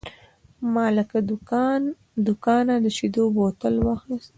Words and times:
ما 0.73 0.85
له 0.97 1.03
دوکانه 2.27 2.73
د 2.83 2.85
شیدو 2.97 3.23
بوتل 3.35 3.75
واخیست. 3.81 4.29